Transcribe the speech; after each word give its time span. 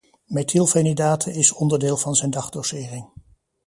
Methylphenidate 0.25 1.27
is 1.33 1.53
onderdeel 1.53 1.97
van 1.97 2.15
zijn 2.15 2.31
dagdosering. 2.31 3.07